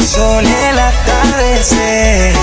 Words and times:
el 0.00 0.06
sol 0.06 0.44
y 0.44 0.64
el 0.64 0.78
atardecer. 0.78 2.34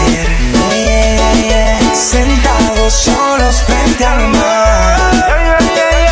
Yeah. 0.76 1.80
Sentados 1.94 2.94
solos 2.94 3.64
frente 3.64 4.06
al 4.06 4.28
mar. 4.28 5.00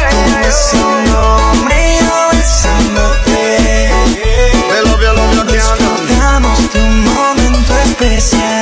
Tú 0.09 0.17
besándome 0.41 1.94
y 1.94 2.00
yo 2.00 2.29
besándote. 2.31 3.91
Disfrutamos 5.51 6.73
de 6.73 6.79
un 6.79 7.03
momento 7.03 7.73
especial. 7.85 8.54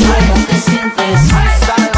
me 0.00 0.26
lo 0.26 0.46
que 0.46 0.56
sientes. 0.56 1.91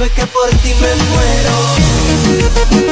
Sabes 0.00 0.12
que 0.14 0.26
por 0.28 0.48
ti 0.62 0.72
me 0.74 0.94
muero. 0.96 2.89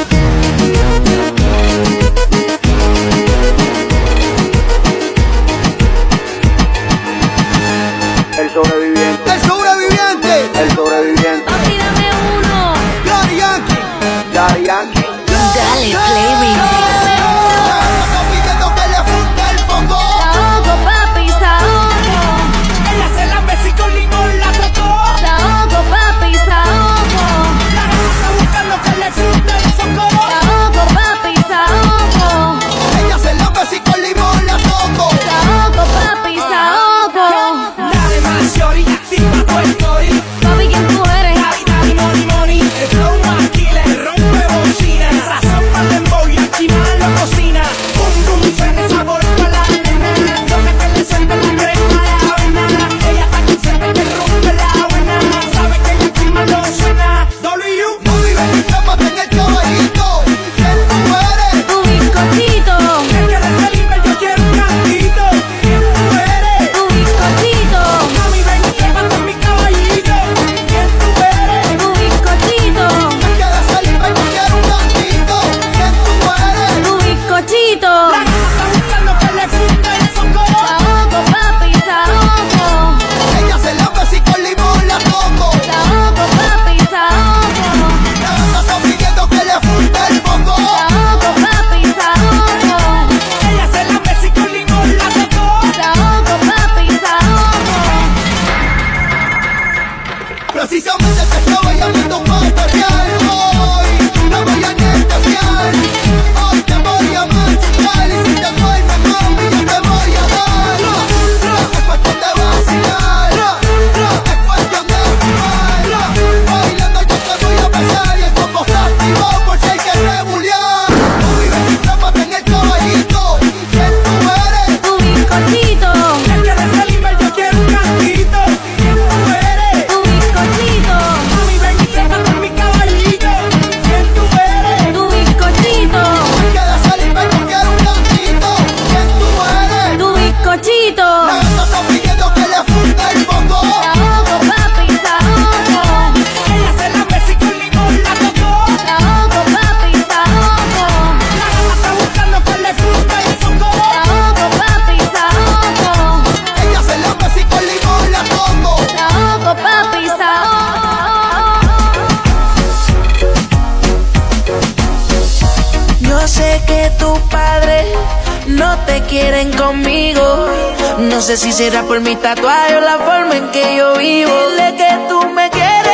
sé 171.28 171.36
si 171.36 171.52
será 171.52 171.82
por 171.82 172.00
mi 172.00 172.16
tatuaje 172.16 172.74
o 172.76 172.80
la 172.80 172.96
forma 172.96 173.36
en 173.36 173.50
que 173.50 173.76
yo 173.76 173.98
vivo. 173.98 174.32
Dile 174.48 174.74
que 174.76 174.98
tú 175.10 175.28
me 175.28 175.50
quieres. 175.50 175.92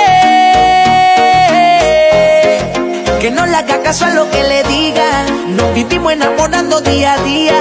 Que 3.21 3.33
no 3.33 3.45
le 3.45 3.57
haga 3.57 3.83
caso 3.83 4.05
a 4.05 4.11
lo 4.11 4.31
que 4.31 4.45
le 4.45 4.63
diga. 4.63 5.25
Nos 5.49 5.75
vivimos 5.75 6.13
enamorando 6.13 6.81
día 6.83 7.15
a 7.15 7.19
día. 7.25 7.61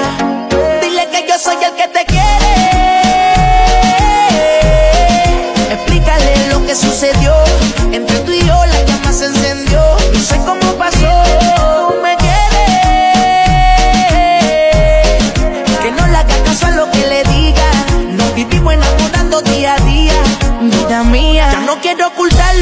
Dile 0.83 1.07
que 1.09 1.25
yo 1.27 1.39
soy 1.39 1.55
el 1.63 1.73
que 1.73 1.87
te 1.87 2.05
quiere. 2.05 2.53
Explícale 5.71 6.49
lo 6.49 6.63
que 6.67 6.75
sucedió. 6.75 7.52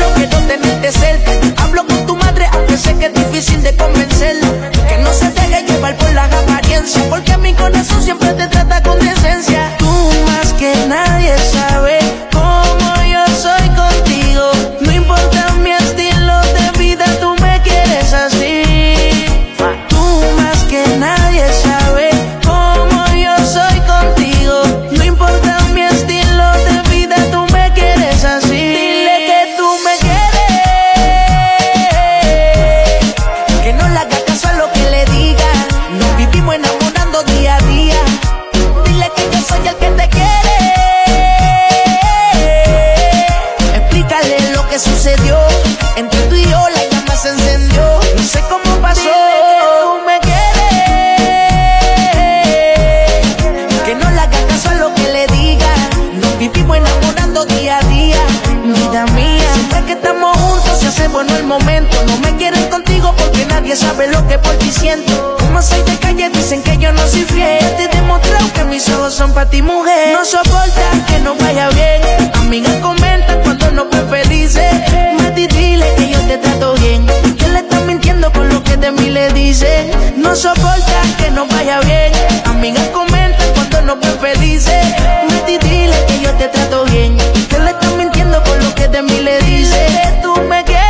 lo 0.02 0.14
quiero 0.16 0.38
tenerte 0.48 0.92
cerca. 0.92 1.32
Hablo 1.58 1.86
con 1.86 2.06
tu 2.06 2.16
madre, 2.16 2.48
aunque 2.54 2.78
sé 2.78 2.96
que 2.98 3.06
es 3.06 3.14
difícil 3.14 3.62
de 3.64 3.76
convencer. 3.76 4.11
No 69.60 70.24
soporta 70.24 70.90
que 71.08 71.20
no 71.20 71.36
vaya 71.36 71.68
bien. 71.70 72.02
Amigas 72.36 72.76
comentan 72.78 73.42
cuando 73.44 73.70
no 73.72 73.86
ven 73.90 74.10
felices. 74.10 74.64
Eh. 74.64 75.18
Mati, 75.18 75.46
dile 75.48 75.86
que 75.98 76.10
yo 76.10 76.20
te 76.22 76.38
trato 76.38 76.74
bien. 76.76 77.06
Que 77.38 77.50
le 77.50 77.60
estás 77.60 77.82
mintiendo 77.84 78.32
con 78.32 78.48
lo 78.48 78.64
que 78.64 78.78
de 78.78 78.92
mí 78.92 79.10
le 79.10 79.30
dice. 79.34 79.92
No 80.16 80.36
soportan 80.38 81.16
que 81.18 81.32
no 81.32 81.46
vaya 81.48 81.82
bien. 81.82 82.14
Amigas 82.46 82.88
comentan 82.94 83.46
cuando 83.54 83.82
no 83.82 83.98
ven 83.98 84.20
felices. 84.20 84.74
Eh. 84.74 85.26
Mati, 85.30 85.58
dile 85.58 85.98
que 86.08 86.22
yo 86.22 86.32
te 86.36 86.48
trato 86.48 86.86
bien. 86.86 87.18
Que 87.50 87.60
le 87.60 87.72
estás 87.72 87.94
mintiendo 87.96 88.42
con 88.44 88.58
lo 88.64 88.74
que 88.74 88.88
de 88.88 89.02
mí 89.02 89.20
le 89.20 89.42
dice. 89.42 89.86
Tú 90.22 90.34
me 90.44 90.64
quieres. 90.64 90.88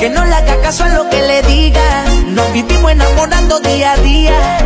Que 0.00 0.10
no 0.10 0.24
le 0.24 0.34
haga 0.34 0.60
caso 0.62 0.82
a 0.82 0.88
lo 0.88 1.08
que 1.08 1.22
le 1.22 1.42
diga. 1.42 2.04
Nos 2.26 2.52
vivimos 2.52 2.90
enamorando 2.90 3.60
día 3.60 3.92
a 3.92 3.96
día 3.98 4.61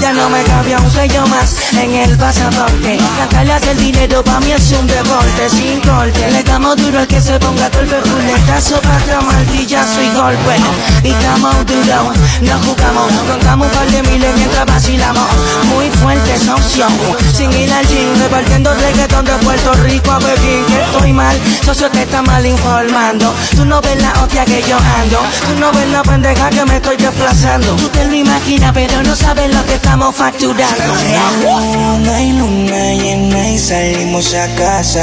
Ya 0.00 0.12
no 0.12 0.28
me 0.30 0.42
cabía 0.44 0.78
un 0.78 0.90
sello 0.90 1.26
más 1.26 1.56
en 1.72 1.94
el 1.94 2.16
pasaporte. 2.16 2.98
Cantarle 3.18 3.52
hace 3.52 3.70
el 3.72 3.78
dinero 3.78 4.22
para 4.24 4.40
mí 4.40 4.52
es 4.52 4.72
un 4.72 4.86
deporte 4.86 5.50
sin 5.50 5.80
corte. 5.80 6.30
Le 6.30 6.42
damos 6.42 6.76
duro 6.76 6.98
al 6.98 7.06
que 7.06 7.20
se 7.20 7.38
ponga 7.38 7.68
golpe, 7.70 7.96
fuletazo, 8.02 8.80
patrón, 8.80 9.26
martillazo 9.26 10.02
y 10.02 10.10
golpe. 10.10 10.56
Y 11.02 11.10
estamos 11.10 11.66
duros, 11.66 12.16
no 12.42 12.58
jugamos. 12.60 13.12
Contamos 13.28 13.66
un 13.66 13.72
par 13.72 13.90
de 13.90 14.02
miles 14.10 14.34
mientras 14.36 14.66
vacilamos. 14.66 15.26
Muy 15.74 15.90
fuerte 15.90 16.34
esa 16.34 16.54
opción. 16.54 16.92
Sin 17.34 17.52
ir 17.52 17.72
al 17.72 17.86
gym, 17.86 18.18
repartiendo 18.22 18.72
reggaetón 18.74 19.24
de 19.24 19.32
Puerto 19.32 19.72
Rico 19.74 20.12
a 20.12 20.18
Pekín. 20.18 20.64
Que 20.66 20.80
estoy 20.82 21.12
mal, 21.12 21.36
socio 21.64 21.90
te 21.90 22.02
está 22.02 22.22
mal 22.22 22.44
informando. 22.46 23.34
Tú 23.54 23.64
no 23.64 23.80
ves 23.80 24.00
la 24.00 24.12
hostia 24.22 24.44
que 24.44 24.62
yo 24.62 24.76
ando. 24.76 25.18
Tú 25.46 25.60
no 25.60 25.72
ves 25.72 25.88
la 25.90 26.02
pendeja 26.02 26.50
que 26.50 26.64
me 26.64 26.76
estoy 26.76 26.96
desplazando. 26.96 27.74
Tú 27.76 27.88
te 27.88 28.04
lo 28.04 28.14
imaginas, 28.14 28.72
pero 28.72 29.02
no 29.02 29.14
sabes 29.14 29.52
lo 29.54 29.65
que 29.66 29.74
estamos 29.74 30.14
facturando 30.14 30.94
real. 30.94 31.34
Luna 31.42 32.22
y 32.22 32.32
luna 32.32 32.94
llena 32.94 33.48
y 33.50 33.58
salimos 33.58 34.34
a 34.34 34.46
casa. 34.54 35.02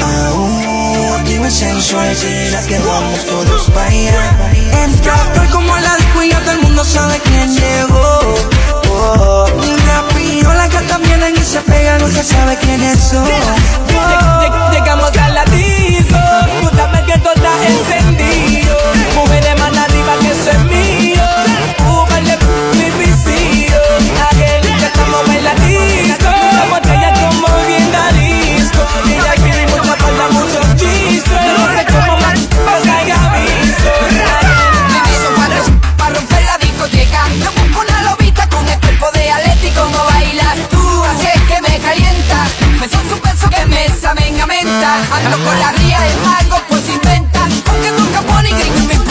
Aún 0.00 1.20
aquí 1.20 1.38
me 1.38 1.50
sensualidad 1.50 2.64
que 2.64 2.78
vamos 2.78 3.24
todos 3.26 3.70
para 3.70 3.86
allá. 3.86 4.50
Entra, 4.84 5.14
estoy 5.26 5.48
como 5.48 5.76
la 5.76 5.96
disco 5.96 6.22
y 6.22 6.30
todo 6.30 6.52
el 6.52 6.60
mundo 6.62 6.84
sabe 6.84 7.20
quién 7.24 7.54
llegó. 7.54 8.34
Oh, 8.94 9.46
la 10.54 10.68
que 10.68 10.78
también 10.86 11.20
y 11.34 11.44
se 11.44 11.60
pega, 11.60 11.98
no 11.98 12.08
se 12.08 12.22
sabe 12.22 12.56
quiénes 12.58 12.98
son. 12.98 13.24
Oh. 13.26 14.72
Llegamos 14.72 15.10
a 15.16 15.28
la 15.30 15.44
disco, 15.46 16.18
tú 16.60 16.70
que 17.06 17.18
todo 17.18 17.34
está 17.34 17.98
en 17.98 18.01
pintan. 44.72 45.00
Ando 45.12 45.44
con 45.44 45.58
la 45.58 45.72
ría, 45.72 46.06
el 46.06 46.16
mango 46.20 46.56
pues 46.68 46.88
inventan. 46.88 47.50
Aunque 47.68 47.90
nunca 47.92 48.20
ponen 48.22 48.58
gringo 48.58 49.01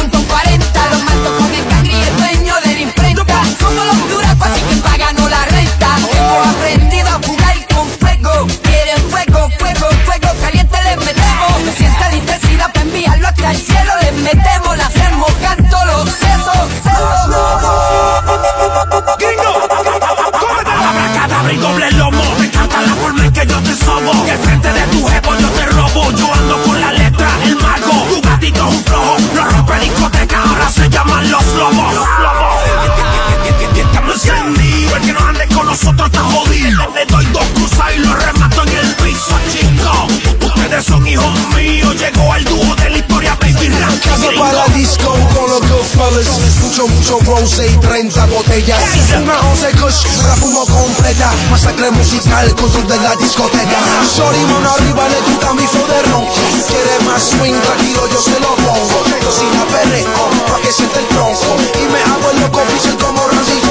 chicos 49.89 50.23
Rafumo 50.23 50.65
completa, 50.65 51.31
masacre 51.49 51.89
musical 51.91 52.53
con 52.55 52.71
sus 52.71 52.87
de 52.87 52.97
la 52.97 53.15
discoteca. 53.15 53.79
Sorry, 54.15 54.39
mano 54.45 54.71
arriba, 54.71 55.07
le 55.09 55.21
gusta 55.21 55.53
mi 55.53 55.65
foderón 55.65 56.25
Quiere 56.67 56.99
más 57.05 57.23
swing, 57.23 57.59
tranquilo, 57.59 58.07
yo 58.07 58.21
se 58.21 58.39
lo 58.39 58.55
pongo. 58.55 59.03
Sin 59.31 59.49
la 59.57 59.65
perreo, 59.65 60.29
pa' 60.47 60.59
que 60.61 60.71
siente 60.71 60.99
el 60.99 61.07
tronco. 61.07 61.55
Y 61.81 61.91
me 61.91 61.99
hago 62.03 62.31
el 62.31 62.41
loco, 62.41 62.59
piso 62.73 62.97
como 62.97 63.27
Randy 63.27 63.61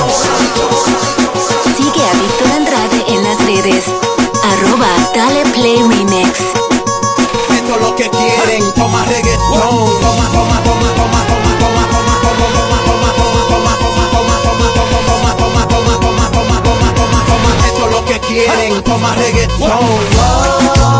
Sigue 1.76 2.02
a 2.02 2.12
Víctor 2.14 2.50
Andrade 2.56 3.04
en 3.08 3.24
las 3.24 3.38
redes. 3.44 3.84
Arroba 4.52 4.88
Dale 5.14 5.44
Play 5.52 5.82
Remix. 5.82 6.40
Esto 7.54 7.74
es 7.74 7.80
lo 7.80 7.94
que 7.94 8.10
quieren, 8.10 8.72
toma 8.74 9.04
reggaetón, 9.04 10.00
toma, 10.00 10.28
toma. 10.32 10.49
quieren, 18.30 18.82
toma 18.82 19.14
reggaetón. 19.14 20.99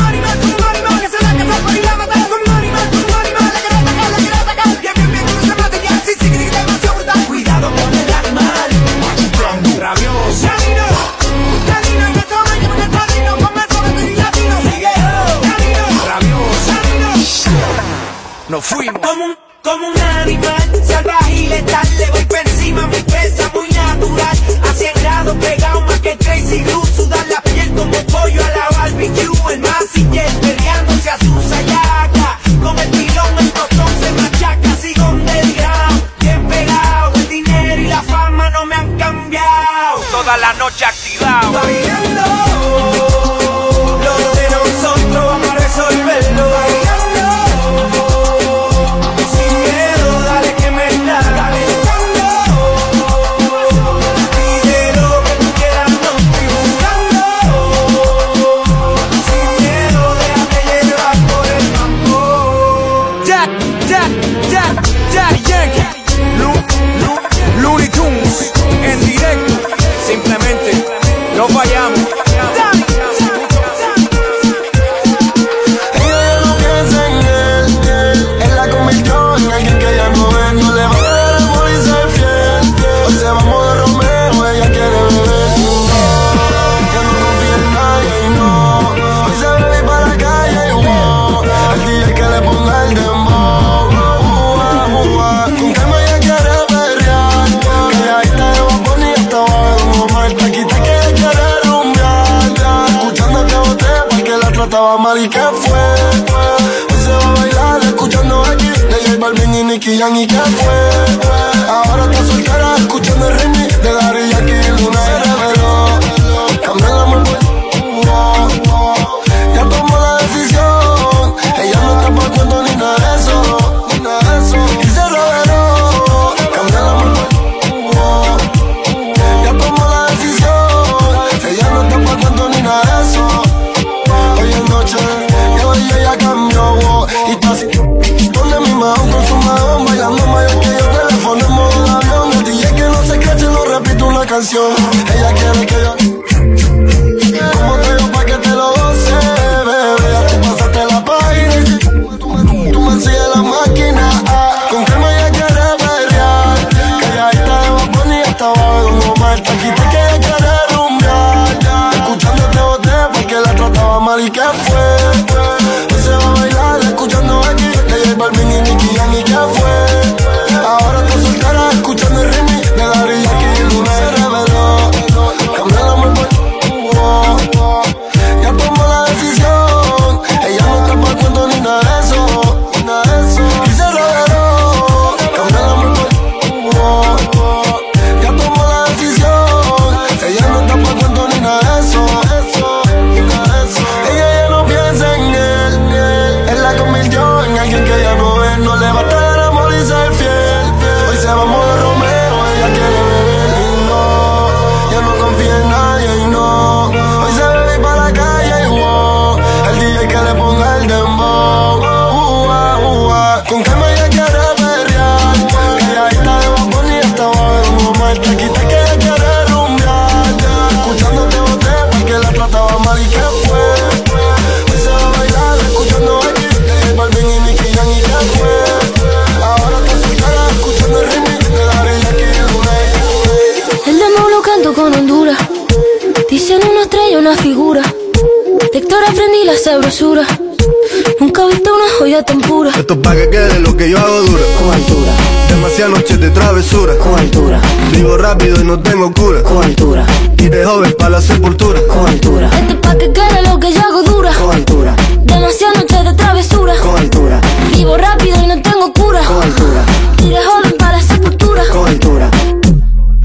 travesura. 246.61 246.95
Con 246.97 247.19
altura. 247.19 247.59
Vivo 247.91 248.17
rápido 248.17 248.61
y 248.61 248.63
no 248.63 248.79
tengo 248.79 249.11
cura. 249.13 249.41
Con 249.41 249.63
altura. 249.63 250.05
Y 250.37 250.49
de 250.49 250.63
joven 250.63 250.95
para 250.97 251.11
la 251.11 251.21
sepultura. 251.21 251.79
Con 251.87 252.07
altura. 252.07 252.49
Esto 252.53 252.81
pa' 252.81 252.95
que 252.95 253.11
quede 253.11 253.41
lo 253.47 253.59
que 253.59 253.73
yo 253.73 253.81
hago 253.81 254.03
dura. 254.03 254.31
Con 254.33 254.55
altura. 254.55 254.95
Demasiadas 255.23 255.77
noches 255.77 256.03
de 256.03 256.13
travesura. 256.13 256.75
Con 256.75 256.97
altura. 256.97 257.41
Vivo 257.73 257.97
rápido 257.97 258.43
y 258.43 258.47
no 258.47 258.61
tengo 258.61 258.93
cura. 258.93 259.21
Con 259.23 259.41
altura. 259.41 259.83
Y 260.19 260.29
de 260.29 260.43
joven 260.43 260.75
para 260.77 260.97
la 260.97 261.03
sepultura. 261.03 261.63
Con 261.71 261.87
altura. 261.87 262.29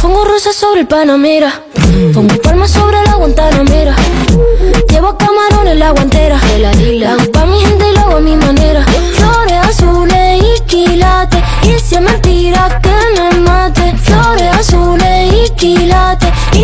Pongo 0.01 0.25
rosas 0.25 0.57
sobre 0.57 0.81
el 0.81 0.87
Panamera. 0.87 1.63
Pongo 2.15 2.35
palmas 2.41 2.71
sobre 2.71 3.03
la 3.05 3.15
Guantanamera. 3.17 3.95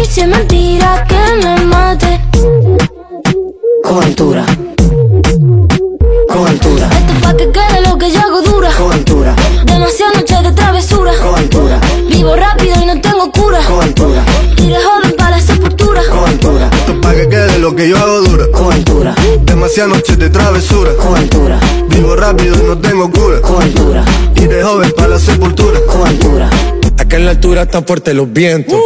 Si 0.09 0.21
es 0.21 0.29
mentira 0.29 1.07
que 1.09 1.17
me 1.43 1.65
mate 1.65 2.21
Con 3.83 4.03
altura 4.03 4.45
Con 6.29 6.49
altura 6.49 6.91
Esto 6.91 7.21
pa' 7.23 7.35
que 7.35 7.51
quede 7.51 7.81
lo 7.89 7.97
que 7.97 8.11
yo 8.11 8.21
hago 8.21 8.43
dura 8.43 8.71
Con 8.77 8.93
altura 8.93 9.35
Demasiadas 9.65 10.17
noches 10.17 10.43
de 10.43 10.53
travesura 10.53 11.13
Con 11.23 11.39
altura 11.39 11.81
Vivo 12.11 12.37
rápido 12.37 12.75
y 12.83 12.87
no 12.87 13.01
tengo 13.01 13.33
cura 13.33 13.61
Con 13.61 13.83
altura 13.83 14.23
Iré 14.59 14.77
joven 14.83 15.15
para 15.17 15.31
la 15.31 15.41
sepultura 15.41 16.03
Con 16.11 16.29
altura 16.29 16.69
Esto 16.73 17.01
pa' 17.01 17.15
que 17.15 17.29
quede 17.29 17.59
lo 17.59 17.75
que 17.75 17.89
yo 17.89 17.97
hago 17.97 18.21
dura 18.21 18.47
Con 18.53 18.73
altura 18.73 19.15
Demasiadas 19.45 19.97
noches 19.97 20.19
de 20.19 20.29
travesura 20.29 20.95
Con 20.97 21.17
altura 21.17 21.59
Vivo 21.89 22.17
rápido 22.17 22.57
y 22.59 22.67
no 22.67 22.77
tengo 22.77 23.11
cura 23.11 23.41
Con 23.41 23.63
altura 23.63 24.05
Iré 24.37 24.63
joven 24.63 24.93
para 24.95 25.09
la 25.09 25.19
sepultura 25.19 25.81
Con 25.87 26.07
altura 26.07 26.51
Acá 26.99 27.17
en 27.17 27.25
la 27.25 27.31
altura 27.33 27.63
están 27.63 27.85
fuertes 27.85 28.15
los 28.15 28.33
vientos. 28.33 28.79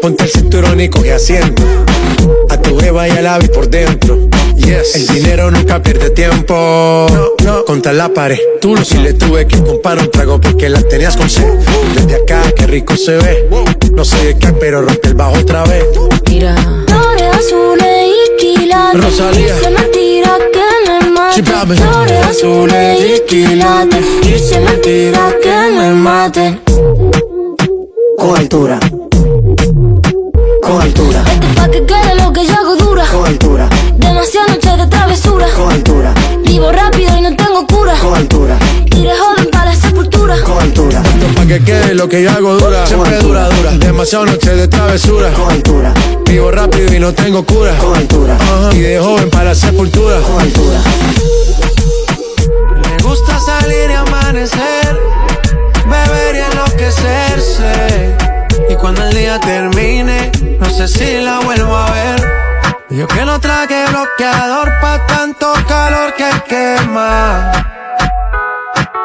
Ponte 0.00 0.24
el 0.24 0.30
cinturón 0.30 0.80
y 0.80 0.88
coge 0.88 1.12
asiento. 1.12 1.62
A 2.50 2.60
tu 2.60 2.78
jeva 2.78 3.08
y 3.08 3.10
al 3.12 3.26
ave 3.26 3.48
por 3.48 3.68
dentro. 3.68 4.28
Yes. 4.56 4.94
El 4.94 5.06
dinero 5.08 5.50
nunca 5.50 5.82
pierde 5.82 6.10
tiempo. 6.10 7.06
No, 7.10 7.30
no. 7.44 7.64
Contra 7.64 7.92
la 7.92 8.08
pared. 8.08 8.38
Tú 8.60 8.74
no 8.74 8.84
si 8.84 8.98
le 8.98 9.14
tuve 9.14 9.46
que 9.46 9.62
comprar 9.62 9.98
un 9.98 10.10
trago 10.10 10.40
porque 10.40 10.68
la 10.68 10.82
tenías 10.82 11.16
con 11.16 11.28
sed. 11.28 11.52
Desde 11.94 12.16
acá, 12.16 12.42
qué 12.56 12.66
rico 12.66 12.96
se 12.96 13.16
ve. 13.16 13.48
No 13.92 14.04
sé 14.04 14.24
de 14.24 14.38
qué, 14.38 14.52
pero 14.52 14.82
rompe 14.82 15.08
el 15.08 15.14
bajo 15.14 15.38
otra 15.38 15.64
vez. 15.64 15.84
Mira. 16.28 16.54
Flores 16.86 17.34
azules 17.34 18.08
y 18.08 18.36
quilates. 18.36 19.04
Rosalía. 19.04 19.56
Y 19.56 19.64
se 19.64 19.70
me 19.70 19.82
tira 19.82 20.38
que 20.52 20.90
me 20.90 21.10
mate. 21.10 21.42
Flores 21.42 22.26
azules 22.26 22.98
y 23.00 23.20
quilates. 23.26 24.04
Que 25.42 25.70
me 25.76 25.92
mate. 25.94 26.58
Lo 42.08 42.10
que 42.10 42.22
yo 42.22 42.30
hago 42.30 42.54
dura. 42.56 42.86
Siempre 42.86 43.18
dura, 43.18 43.48
dura. 43.48 43.70
Demasiado 43.72 44.26
noche 44.26 44.54
de 44.54 44.68
travesura. 44.68 45.30
Con 45.32 45.50
altura. 45.50 45.92
Vivo 46.24 46.50
rápido 46.50 46.94
y 46.94 46.98
no 46.98 47.12
tengo 47.12 47.44
cura. 47.44 47.76
Con 47.78 47.94
altura. 47.96 48.36
Y 48.72 48.80
de 48.80 48.98
joven 48.98 49.28
para 49.30 49.44
la 49.50 49.54
sepultura. 49.54 50.20
Con 50.20 50.40
altura. 50.40 50.80
Me 52.82 53.02
gusta 53.02 53.38
salir 53.40 53.90
y 53.90 53.92
amanecer, 53.92 55.00
beber 55.84 56.36
y 56.36 56.52
enloquecerse. 56.52 58.16
Y 58.70 58.74
cuando 58.76 59.04
el 59.04 59.14
día 59.14 59.38
termine, 59.40 60.32
no 60.58 60.70
sé 60.70 60.88
si 60.88 61.20
la 61.20 61.40
vuelvo 61.40 61.76
a 61.76 61.90
ver. 61.90 62.32
Yo 62.90 63.06
que 63.06 63.24
no 63.24 63.38
traje 63.38 63.84
bloqueador 63.90 64.72
pa' 64.80 65.06
tanto 65.06 65.52
calor 65.66 66.14
que 66.14 66.30
quema. 66.48 67.52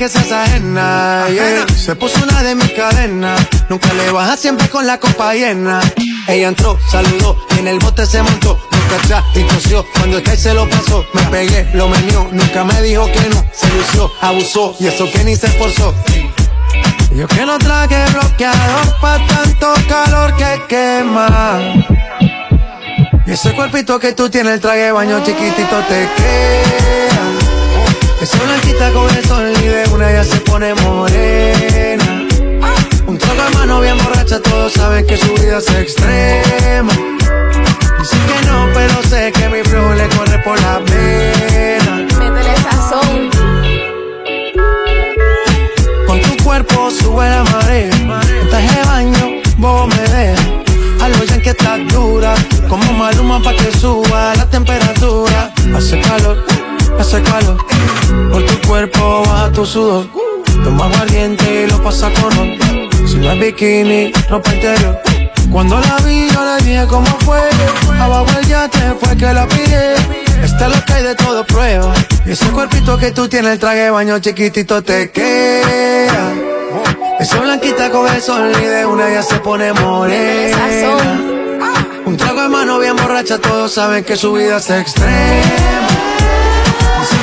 Que 0.00 0.08
seas 0.08 0.32
ajena. 0.32 1.26
yeah. 1.28 1.66
Se 1.76 1.94
puso 1.94 2.22
una 2.22 2.42
de 2.42 2.54
mis 2.54 2.70
cadenas. 2.70 3.38
Nunca 3.68 3.92
le 3.92 4.10
baja 4.10 4.34
siempre 4.34 4.66
con 4.70 4.86
la 4.86 4.98
copa 4.98 5.34
llena. 5.34 5.78
Ella 6.26 6.48
entró, 6.48 6.78
saludó 6.90 7.36
y 7.54 7.58
en 7.58 7.68
el 7.68 7.78
bote 7.80 8.06
se 8.06 8.22
montó. 8.22 8.58
Nunca 8.72 8.96
atrás 8.96 9.24
y 9.34 9.42
tosió. 9.42 9.84
Cuando 9.92 10.16
el 10.16 10.38
se 10.38 10.54
lo 10.54 10.66
pasó, 10.70 11.04
me 11.12 11.22
pegué, 11.24 11.68
lo 11.74 11.86
menió. 11.90 12.26
Nunca 12.32 12.64
me 12.64 12.80
dijo 12.80 13.04
que 13.12 13.28
no. 13.28 13.44
Se 13.52 13.68
lució, 13.68 14.10
abusó 14.22 14.74
y 14.80 14.86
eso 14.86 15.04
que 15.12 15.22
ni 15.22 15.36
se 15.36 15.48
esforzó. 15.48 15.94
Yo 17.14 17.28
que 17.28 17.44
no 17.44 17.58
traje 17.58 18.02
bloqueador 18.10 19.00
pa' 19.02 19.18
tanto 19.26 19.74
calor 19.86 20.34
que 20.34 20.62
quema. 20.66 21.60
Y 23.26 23.32
ese 23.32 23.52
cuerpito 23.52 23.98
que 23.98 24.14
tú 24.14 24.30
tienes, 24.30 24.54
el 24.54 24.60
traje 24.60 24.78
de 24.78 24.92
baño 24.92 25.22
chiquitito 25.22 25.76
te 25.90 26.08
queda. 26.16 27.19
Esa 28.20 28.36
blanquita 28.44 28.92
con 28.92 29.08
el 29.16 29.24
sol 29.24 29.52
y 29.62 29.66
de 29.66 29.88
una 29.94 30.12
ya 30.12 30.22
se 30.24 30.36
pone 30.40 30.74
morena. 30.74 32.28
Un 33.06 33.16
trago 33.16 33.42
de 33.42 33.50
mano 33.56 33.80
bien 33.80 33.96
borracha, 33.96 34.40
todos 34.42 34.74
saben 34.74 35.06
que 35.06 35.16
su 35.16 35.32
vida 35.34 35.56
es 35.56 35.68
extrema. 35.70 36.92
Dicen 37.98 38.20
que 38.26 38.46
no, 38.46 38.68
pero 38.74 39.02
sé 39.08 39.32
que 39.32 39.48
mi 39.48 39.62
flow 39.62 39.94
le 39.94 40.06
corre 40.08 40.38
por 40.44 40.60
la 40.60 40.80
pena. 40.84 41.96
Métele 42.18 42.56
sazón. 42.56 43.30
Con 46.06 46.20
tu 46.20 46.44
cuerpo 46.44 46.90
sube 46.90 47.26
la 47.26 47.42
marea. 47.44 47.90
En 47.90 48.48
traje 48.50 48.80
de 48.80 48.84
baño, 48.84 49.42
vos 49.56 49.88
me 49.88 50.02
dejas. 50.14 50.46
Algo 51.02 51.24
ya 51.24 51.40
que 51.40 51.50
estás 51.50 51.80
dura. 51.88 52.34
Como 52.68 52.92
maluma 52.92 53.42
pa' 53.42 53.54
que 53.54 53.72
suba 53.78 54.34
la 54.36 54.48
temperatura. 54.48 55.52
Hace 55.74 56.00
calor, 56.00 56.44
hace 56.98 57.22
calor. 57.22 57.56
Por 58.32 58.44
tu 58.44 58.68
cuerpo 58.68 59.22
baja 59.26 59.52
tu 59.52 59.66
sudor. 59.66 60.06
Toma 60.64 60.86
aguardiente 60.86 61.64
y 61.64 61.70
lo 61.70 61.82
pasa 61.82 62.10
con. 62.20 62.32
Si 63.08 63.16
no 63.16 63.32
es 63.32 63.40
bikini, 63.40 64.12
ropa 64.28 64.52
interior. 64.54 64.98
Cuando 65.50 65.80
la 65.80 65.96
vi, 66.06 66.28
yo 66.30 66.44
le 66.44 66.64
dije 66.64 66.86
cómo 66.88 67.06
fue. 67.24 67.40
Abajo 67.98 68.26
el 68.38 68.46
yate 68.46 68.94
fue 69.00 69.16
que 69.16 69.32
la 69.32 69.46
pide. 69.48 69.94
Esta 70.42 70.66
es 70.66 70.76
lo 70.76 70.84
que 70.84 70.92
hay 70.92 71.02
de 71.02 71.14
todo 71.14 71.44
prueba. 71.44 71.92
Y 72.24 72.32
ese 72.32 72.46
cuerpito 72.50 72.96
que 72.98 73.10
tú 73.10 73.28
tienes, 73.28 73.52
el 73.52 73.58
traje 73.58 73.78
de 73.80 73.90
baño 73.90 74.18
chiquitito 74.18 74.82
te 74.82 75.10
queda. 75.10 76.32
Esa 77.18 77.40
blanquita 77.40 77.90
con 77.90 78.12
el 78.12 78.22
sol 78.22 78.52
y 78.58 78.64
de 78.64 78.86
una 78.86 79.10
ya 79.10 79.22
se 79.22 79.36
pone 79.40 79.72
morena. 79.74 81.18
Un 82.06 82.16
trago 82.16 82.42
de 82.42 82.48
mano 82.48 82.78
bien 82.78 82.96
borracha, 82.96 83.38
todos 83.38 83.72
saben 83.72 84.04
que 84.04 84.16
su 84.16 84.32
vida 84.32 84.56
es 84.56 84.70
extrema. 84.70 85.86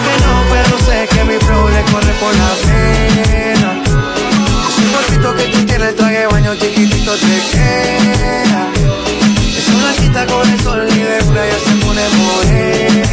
Que 0.07 0.15
no, 0.23 0.33
pero 0.51 0.73
sé 0.85 0.97
que 1.11 1.21
mi 1.25 1.37
flow 1.45 1.65
le 1.67 1.81
corre 1.91 2.13
por 2.21 2.33
la 2.33 2.51
pena. 2.65 3.69
Ese 4.69 4.83
cuerpito 4.93 5.27
que 5.35 5.45
tú 5.51 5.59
tienes, 5.65 5.89
el 5.89 5.95
traje 5.95 6.19
de 6.19 6.27
baño 6.27 6.55
chiquitito 6.55 7.11
te 7.15 7.35
queda. 7.51 8.61
Esa 9.57 9.73
blanquita 9.81 10.21
con 10.27 10.49
el 10.49 10.59
sol 10.61 10.87
y 10.89 10.99
de 10.99 11.17
una 11.27 11.43
ya 11.51 11.59
se 11.65 11.73
pone 11.83 12.03
morena. 12.19 13.05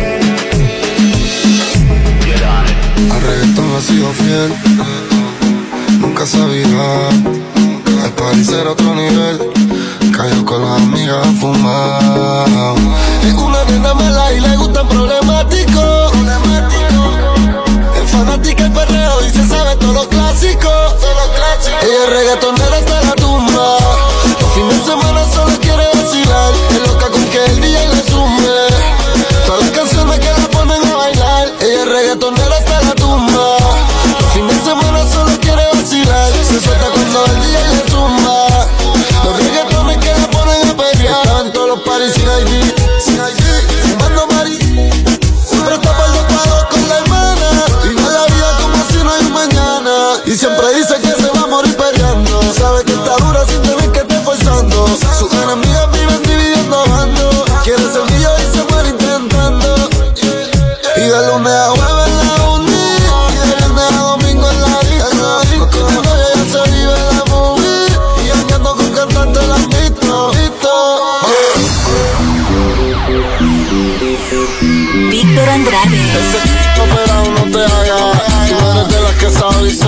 Al 3.12 3.20
reggaetón 3.22 3.68
ha 3.76 3.80
sido 3.80 4.08
fiel, 4.12 4.50
nunca. 5.98 6.24
El 8.04 8.12
party 8.12 8.44
será 8.44 8.70
otro 8.70 8.94
nivel, 8.94 9.36
cayó 10.16 10.44
con 10.44 10.62
las 10.62 10.80
amigas 10.80 11.26
a 11.26 11.32
fumar. 11.40 12.76
Es 13.26 13.34
una 13.34 13.64
nena 13.64 13.94
mala 13.94 14.32
y 14.32 14.40
le 14.40 14.56
gustan 14.56 14.83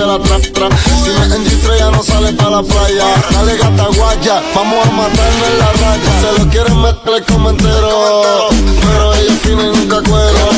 Si 0.07 1.09
no 1.09 1.21
es 1.21 1.33
en 1.33 1.43
G3 1.43 1.79
ya 1.79 1.91
no 1.91 2.01
sale 2.01 2.31
para 2.31 2.49
la 2.49 2.63
playa. 2.63 3.05
Dale 3.29 3.57
gata 3.57 3.87
guaya, 3.93 4.41
vamos 4.55 4.87
a 4.87 4.91
matarnos 4.91 5.47
en 5.49 5.59
la 5.59 5.71
raya. 5.73 6.11
Se 6.21 6.39
lo 6.39 6.49
quieren 6.49 6.81
meter 6.81 7.25
como 7.25 7.49
entero, 7.49 8.47
pero 8.79 9.13
ella 9.15 9.35
fina 9.43 9.63
y 9.63 9.77
nunca 9.77 10.01
cuero. 10.07 10.49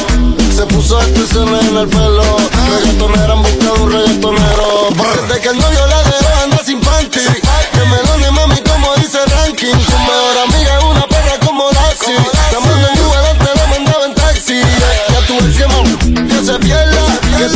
Se 0.55 0.67
puso 0.67 1.01
extensiones 1.01 1.65
en 1.65 1.77
el 1.77 1.87
pelo. 1.87 2.37
Reggaetonera 2.69 3.33
en 3.33 3.41
busca 3.41 3.65
de 3.65 3.81
un 3.81 3.91
reggaetonero. 3.91 4.87
Desde 5.17 5.41
que 5.41 5.49
el 5.49 5.57
novio 5.57 5.87
la 5.87 6.03
dejó 6.03 6.43
anda 6.43 6.63
sin 6.63 6.79
panty. 6.81 7.25
Que 7.73 7.85
me 7.89 7.97
lo 8.03 8.31
mami 8.31 8.61
como 8.61 8.93
dice 8.97 9.17
ranking. 9.25 9.73
Su 9.73 9.97
mejor 9.97 10.37
amiga 10.45 10.77
es 10.77 10.83
una 10.83 11.07
perra 11.07 11.39
como 11.43 11.71
Lassie. 11.71 12.13
La 12.13 12.59
en 12.59 13.03
Uber 13.03 13.25
antes 13.31 13.49
la 13.55 13.67
mandaba 13.67 14.05
en 14.05 14.13
taxi. 14.13 14.61
Ya 14.61 15.25
tu 15.25 15.33
ex 15.33 15.57
que 15.57 16.45
se 16.45 16.59
pierda. 16.59 17.19
Que 17.39 17.47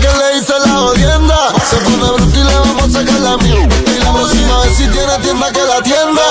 que 0.00 0.08
le 0.08 0.37
la 3.28 3.36
mierda. 3.36 3.76
Y 3.86 3.98
la 3.98 4.12
próxima 4.12 4.60
vez 4.60 4.76
si 4.76 4.88
tiene 4.88 5.18
tienda 5.22 5.52
que 5.52 5.62
la 5.62 5.82
tienda. 5.82 6.22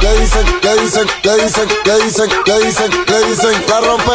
Le 0.00 0.20
dicen, 0.20 0.46
le 0.62 0.82
dicen, 0.82 1.06
le 1.22 1.36
dicen, 1.42 1.68
le 1.84 2.04
dicen, 2.04 2.28
le 2.46 2.66
dicen, 2.66 2.90
le 3.06 3.26
dicen, 3.26 3.64
la 3.68 3.80
rompe. 3.80 4.12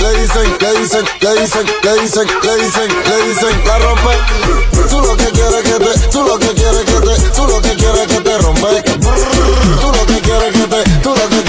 Le 0.00 0.20
dicen, 0.20 0.56
le 0.60 0.80
dicen, 0.80 1.04
le 1.20 1.40
dicen, 1.40 1.66
le 1.82 2.00
dicen, 2.00 2.26
le 2.42 2.56
dicen, 2.56 2.88
le 3.08 3.28
dicen, 3.28 3.64
la 3.66 3.78
rompe. 3.78 4.14
Tú 4.90 5.00
lo 5.00 5.16
que 5.16 5.26
quieres 5.26 5.62
que 5.62 5.84
te, 5.84 6.08
tú 6.08 6.22
lo 6.24 6.38
que 6.38 6.48
quieres 6.48 6.84
que 6.84 7.00
te, 7.00 7.30
tú 7.30 7.46
lo 7.46 7.60
que 7.60 7.74
quieres 7.74 8.06
que 8.06 8.20
te 8.20 8.38
rompe. 8.38 8.82
Tú 9.80 9.92
lo 9.92 10.06
que 10.06 10.20
quieres 10.20 10.52
que 10.52 10.66
te, 10.66 10.90
tú 11.00 11.10
lo 11.10 11.28
que 11.28 11.43